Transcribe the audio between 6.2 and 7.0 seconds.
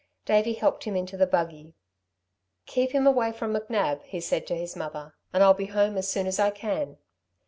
as I can."